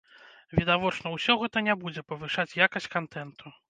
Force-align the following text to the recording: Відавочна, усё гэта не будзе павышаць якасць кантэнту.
Відавочна, 0.59 1.13
усё 1.19 1.37
гэта 1.43 1.65
не 1.69 1.79
будзе 1.85 2.07
павышаць 2.09 2.51
якасць 2.67 2.93
кантэнту. 2.99 3.59